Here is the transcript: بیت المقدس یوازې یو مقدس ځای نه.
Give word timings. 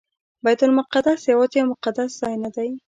بیت 0.43 0.59
المقدس 0.65 1.19
یوازې 1.31 1.55
یو 1.61 1.69
مقدس 1.73 2.09
ځای 2.21 2.35
نه. 2.41 2.49